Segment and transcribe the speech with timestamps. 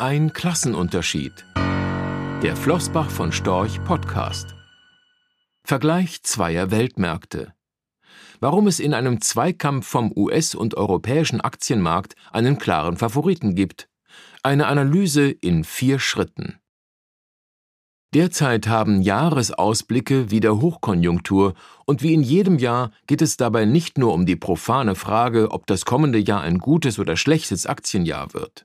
[0.00, 1.44] Ein Klassenunterschied.
[1.56, 4.54] Der Flossbach von Storch Podcast.
[5.64, 7.52] Vergleich zweier Weltmärkte.
[8.38, 13.88] Warum es in einem Zweikampf vom US- und europäischen Aktienmarkt einen klaren Favoriten gibt.
[14.44, 16.60] Eine Analyse in vier Schritten.
[18.14, 21.54] Derzeit haben Jahresausblicke wieder Hochkonjunktur
[21.86, 25.66] und wie in jedem Jahr geht es dabei nicht nur um die profane Frage, ob
[25.66, 28.64] das kommende Jahr ein gutes oder schlechtes Aktienjahr wird.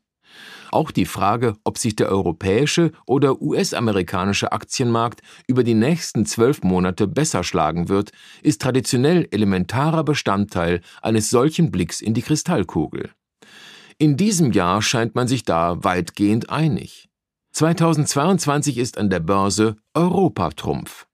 [0.73, 7.05] Auch die Frage, ob sich der europäische oder US-amerikanische Aktienmarkt über die nächsten zwölf Monate
[7.05, 13.11] besser schlagen wird, ist traditionell elementarer Bestandteil eines solchen Blicks in die Kristallkugel.
[13.99, 17.07] In diesem Jahr scheint man sich da weitgehend einig.
[17.51, 21.05] 2022 ist an der Börse Europa-Trumpf.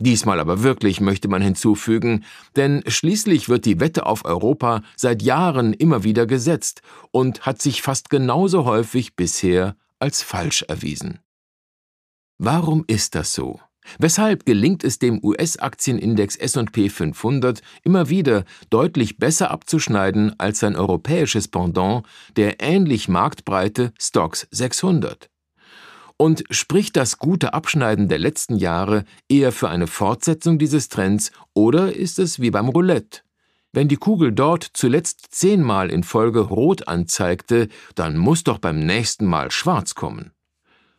[0.00, 2.24] Diesmal aber wirklich, möchte man hinzufügen,
[2.56, 7.82] denn schließlich wird die Wette auf Europa seit Jahren immer wieder gesetzt und hat sich
[7.82, 11.18] fast genauso häufig bisher als falsch erwiesen.
[12.38, 13.60] Warum ist das so?
[13.98, 21.48] Weshalb gelingt es dem US-Aktienindex SP 500 immer wieder deutlich besser abzuschneiden als sein europäisches
[21.48, 25.28] Pendant, der ähnlich marktbreite Stocks 600?
[26.20, 31.96] Und spricht das gute Abschneiden der letzten Jahre eher für eine Fortsetzung dieses Trends oder
[31.96, 33.22] ist es wie beim Roulette?
[33.72, 39.24] Wenn die Kugel dort zuletzt zehnmal in Folge rot anzeigte, dann muss doch beim nächsten
[39.24, 40.32] Mal schwarz kommen.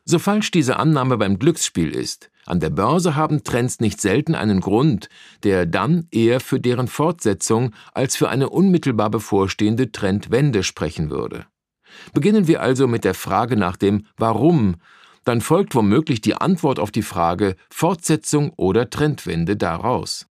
[0.06, 4.60] So falsch diese Annahme beim Glücksspiel ist, an der Börse haben Trends nicht selten einen
[4.60, 5.08] Grund,
[5.44, 11.46] der dann eher für deren Fortsetzung als für eine unmittelbar bevorstehende Trendwende sprechen würde.
[12.12, 14.78] Beginnen wir also mit der Frage nach dem Warum
[15.24, 20.28] dann folgt womöglich die Antwort auf die Frage Fortsetzung oder Trendwende daraus.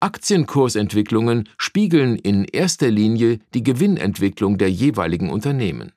[0.00, 5.92] Aktienkursentwicklungen spiegeln in erster Linie die Gewinnentwicklung der jeweiligen Unternehmen.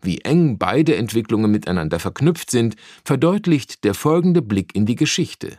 [0.00, 5.58] Wie eng beide Entwicklungen miteinander verknüpft sind, verdeutlicht der folgende Blick in die Geschichte.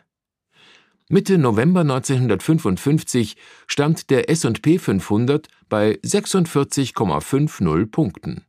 [1.09, 3.35] Mitte November 1955
[3.67, 8.45] stand der S&P 500 bei 46,50 Punkten.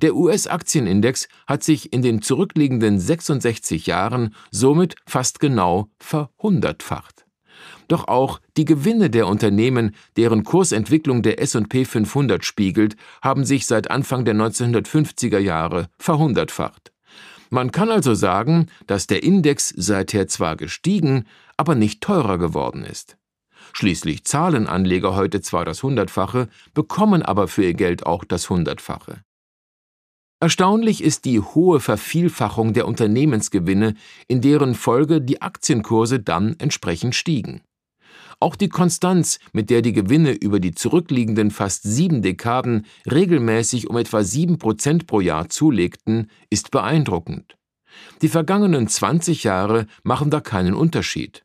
[0.00, 7.26] Der US-Aktienindex hat sich in den zurückliegenden 66 Jahren somit fast genau verhundertfacht.
[7.88, 13.90] Doch auch die Gewinne der Unternehmen, deren Kursentwicklung der S&P 500 spiegelt, haben sich seit
[13.90, 16.92] Anfang der 1950er Jahre verhundertfacht.
[17.50, 21.26] Man kann also sagen, dass der Index seither zwar gestiegen,
[21.58, 23.18] aber nicht teurer geworden ist.
[23.74, 29.22] Schließlich zahlen Anleger heute zwar das Hundertfache, bekommen aber für ihr Geld auch das Hundertfache.
[30.42, 33.94] Erstaunlich ist die hohe Vervielfachung der Unternehmensgewinne,
[34.26, 37.60] in deren Folge die Aktienkurse dann entsprechend stiegen.
[38.40, 43.96] Auch die Konstanz, mit der die Gewinne über die zurückliegenden fast sieben Dekaden regelmäßig um
[43.96, 47.56] etwa sieben Prozent pro Jahr zulegten, ist beeindruckend.
[48.20, 51.44] Die vergangenen 20 Jahre machen da keinen Unterschied.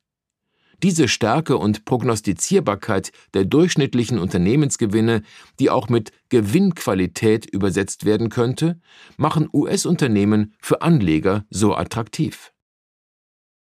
[0.83, 5.23] Diese Stärke und Prognostizierbarkeit der durchschnittlichen Unternehmensgewinne,
[5.59, 8.79] die auch mit Gewinnqualität übersetzt werden könnte,
[9.17, 12.53] machen US-Unternehmen für Anleger so attraktiv.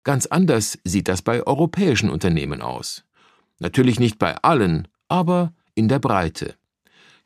[0.03, 3.05] Ganz anders sieht das bei europäischen Unternehmen aus.
[3.59, 6.57] Natürlich nicht bei allen, aber in der Breite.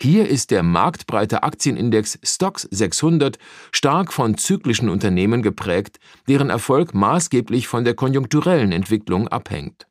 [0.00, 3.36] Hier ist der marktbreite Aktienindex Stocks 600
[3.72, 5.98] stark von zyklischen Unternehmen geprägt,
[6.28, 9.88] deren Erfolg maßgeblich von der konjunkturellen Entwicklung abhängt.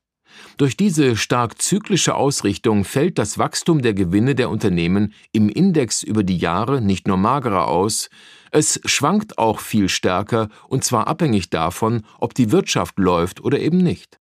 [0.55, 6.23] Durch diese stark zyklische Ausrichtung fällt das Wachstum der Gewinne der Unternehmen im Index über
[6.23, 8.09] die Jahre nicht nur magerer aus,
[8.51, 13.79] es schwankt auch viel stärker und zwar abhängig davon, ob die Wirtschaft läuft oder eben
[13.79, 14.19] nicht.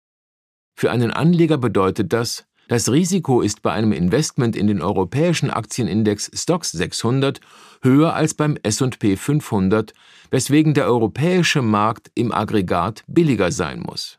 [0.76, 6.30] Für einen Anleger bedeutet das, das Risiko ist bei einem Investment in den europäischen Aktienindex
[6.34, 7.40] Stocks 600
[7.82, 9.92] höher als beim S&P 500,
[10.30, 14.18] weswegen der europäische Markt im Aggregat billiger sein muss.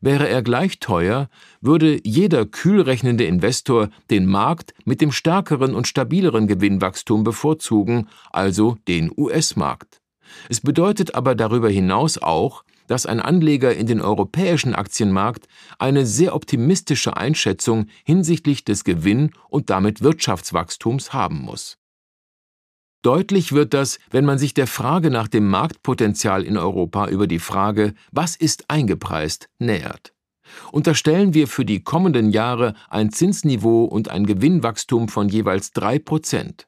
[0.00, 1.28] Wäre er gleich teuer,
[1.60, 9.10] würde jeder kühlrechnende Investor den Markt mit dem stärkeren und stabileren Gewinnwachstum bevorzugen, also den
[9.16, 10.00] US-Markt.
[10.48, 15.46] Es bedeutet aber darüber hinaus auch, dass ein Anleger in den europäischen Aktienmarkt
[15.78, 21.78] eine sehr optimistische Einschätzung hinsichtlich des Gewinn und damit Wirtschaftswachstums haben muss.
[23.02, 27.38] Deutlich wird das, wenn man sich der Frage nach dem Marktpotenzial in Europa über die
[27.38, 30.12] Frage, was ist eingepreist, nähert.
[30.72, 36.66] Unterstellen wir für die kommenden Jahre ein Zinsniveau und ein Gewinnwachstum von jeweils drei Prozent.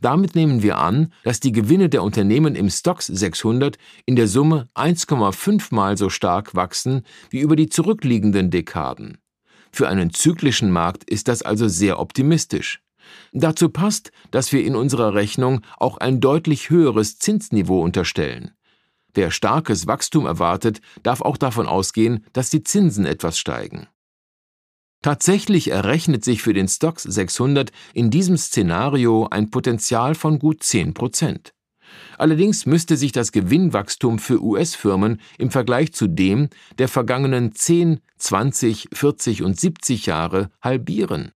[0.00, 4.68] Damit nehmen wir an, dass die Gewinne der Unternehmen im Stocks 600 in der Summe
[4.74, 9.18] 1,5 mal so stark wachsen wie über die zurückliegenden Dekaden.
[9.72, 12.80] Für einen zyklischen Markt ist das also sehr optimistisch.
[13.32, 18.52] Dazu passt, dass wir in unserer Rechnung auch ein deutlich höheres Zinsniveau unterstellen.
[19.14, 23.88] Wer starkes Wachstum erwartet, darf auch davon ausgehen, dass die Zinsen etwas steigen.
[25.02, 30.94] Tatsächlich errechnet sich für den Stocks 600 in diesem Szenario ein Potenzial von gut 10
[30.94, 31.54] Prozent.
[32.18, 36.48] Allerdings müsste sich das Gewinnwachstum für US-Firmen im Vergleich zu dem
[36.78, 41.32] der vergangenen 10, 20, 40 und 70 Jahre halbieren.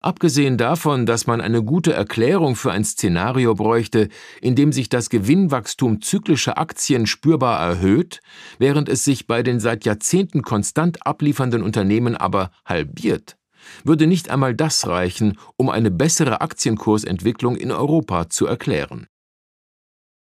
[0.00, 4.08] Abgesehen davon, dass man eine gute Erklärung für ein Szenario bräuchte,
[4.40, 8.20] in dem sich das Gewinnwachstum zyklischer Aktien spürbar erhöht,
[8.58, 13.36] während es sich bei den seit Jahrzehnten konstant abliefernden Unternehmen aber halbiert,
[13.82, 19.08] würde nicht einmal das reichen, um eine bessere Aktienkursentwicklung in Europa zu erklären.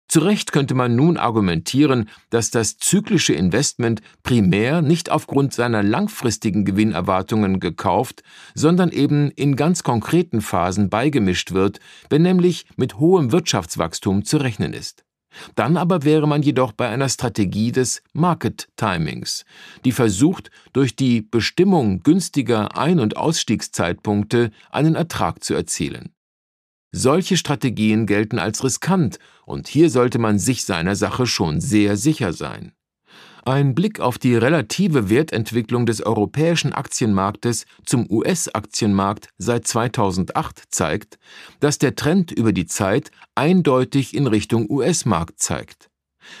[0.08, 6.64] Zu Recht könnte man nun argumentieren, dass das zyklische Investment primär nicht aufgrund seiner langfristigen
[6.64, 8.22] Gewinnerwartungen gekauft,
[8.54, 14.72] sondern eben in ganz konkreten Phasen beigemischt wird, wenn nämlich mit hohem Wirtschaftswachstum zu rechnen
[14.72, 15.04] ist.
[15.54, 19.44] Dann aber wäre man jedoch bei einer Strategie des Market Timings,
[19.84, 26.15] die versucht, durch die Bestimmung günstiger Ein- und Ausstiegszeitpunkte einen Ertrag zu erzielen.
[26.98, 32.32] Solche Strategien gelten als riskant, und hier sollte man sich seiner Sache schon sehr sicher
[32.32, 32.72] sein.
[33.44, 41.18] Ein Blick auf die relative Wertentwicklung des europäischen Aktienmarktes zum US-Aktienmarkt seit 2008 zeigt,
[41.60, 45.90] dass der Trend über die Zeit eindeutig in Richtung US-Markt zeigt.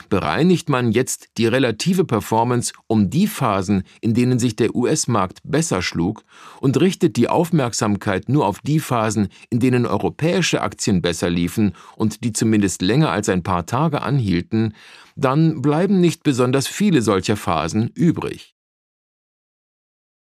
[0.08, 5.82] Bereinigt man jetzt die relative Performance um die Phasen, in denen sich der US-Markt besser
[5.82, 6.24] schlug,
[6.60, 12.24] und richtet die Aufmerksamkeit nur auf die Phasen, in denen europäische Aktien besser liefen und
[12.24, 14.74] die zumindest länger als ein paar Tage anhielten,
[15.14, 18.55] dann bleiben nicht besonders viele solcher Phasen übrig.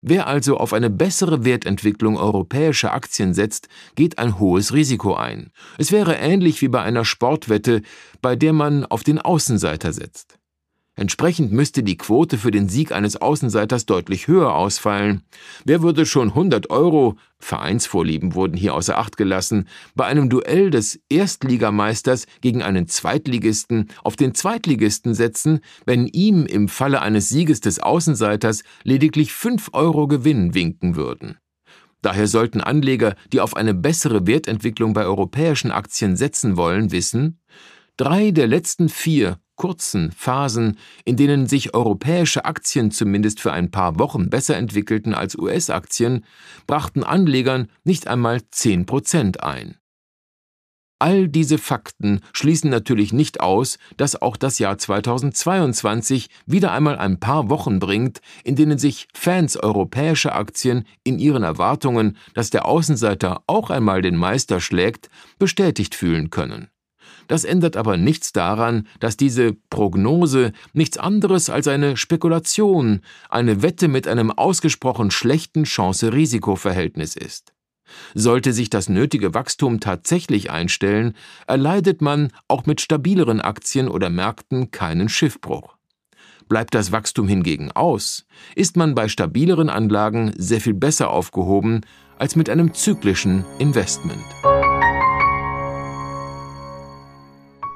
[0.06, 5.50] Wer also auf eine bessere Wertentwicklung europäischer Aktien setzt, geht ein hohes Risiko ein.
[5.78, 7.80] Es wäre ähnlich wie bei einer Sportwette,
[8.20, 10.38] bei der man auf den Außenseiter setzt.
[10.96, 15.22] Entsprechend müsste die Quote für den Sieg eines Außenseiters deutlich höher ausfallen.
[15.64, 21.00] Wer würde schon 100 Euro, Vereinsvorlieben wurden hier außer Acht gelassen, bei einem Duell des
[21.08, 27.80] Erstligameisters gegen einen Zweitligisten auf den Zweitligisten setzen, wenn ihm im Falle eines Sieges des
[27.80, 31.38] Außenseiters lediglich 5 Euro Gewinn winken würden?
[32.02, 37.40] Daher sollten Anleger, die auf eine bessere Wertentwicklung bei europäischen Aktien setzen wollen, wissen,
[37.96, 43.98] drei der letzten vier kurzen Phasen, in denen sich europäische Aktien zumindest für ein paar
[43.98, 46.24] Wochen besser entwickelten als US-Aktien,
[46.66, 49.76] brachten Anlegern nicht einmal 10 Prozent ein.
[51.00, 57.20] All diese Fakten schließen natürlich nicht aus, dass auch das Jahr 2022 wieder einmal ein
[57.20, 63.42] paar Wochen bringt, in denen sich Fans europäischer Aktien in ihren Erwartungen, dass der Außenseiter
[63.46, 66.68] auch einmal den Meister schlägt, bestätigt fühlen können.
[67.28, 73.88] Das ändert aber nichts daran, dass diese Prognose nichts anderes als eine Spekulation, eine Wette
[73.88, 77.52] mit einem ausgesprochen schlechten Chance-Risiko-Verhältnis ist.
[78.14, 81.14] Sollte sich das nötige Wachstum tatsächlich einstellen,
[81.46, 85.76] erleidet man auch mit stabileren Aktien oder Märkten keinen Schiffbruch.
[86.48, 91.82] Bleibt das Wachstum hingegen aus, ist man bei stabileren Anlagen sehr viel besser aufgehoben
[92.18, 94.24] als mit einem zyklischen Investment.